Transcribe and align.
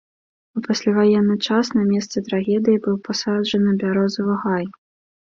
У 0.59 0.63
пасляваенны 0.67 1.35
час 1.47 1.71
на 1.77 1.85
месцы 1.91 2.25
трагедыі 2.31 2.83
быў 2.89 3.01
пасаджаны 3.07 3.79
бярозавы 3.81 4.45
гай. 4.45 4.65